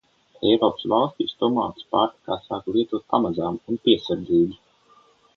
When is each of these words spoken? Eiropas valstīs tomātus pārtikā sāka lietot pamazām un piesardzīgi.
Eiropas 0.51 0.85
valstīs 0.93 1.33
tomātus 1.41 1.85
pārtikā 1.95 2.37
sāka 2.45 2.73
lietot 2.77 3.05
pamazām 3.13 3.59
un 3.73 3.77
piesardzīgi. 3.83 4.57